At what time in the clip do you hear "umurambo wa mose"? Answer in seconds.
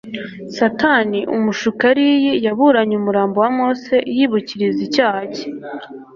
2.97-3.95